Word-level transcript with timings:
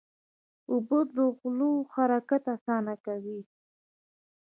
اوبه 0.71 0.99
د 1.15 1.17
غولو 1.37 1.71
حرکت 1.93 2.43
اسانه 2.55 2.93
کوي. 3.05 3.39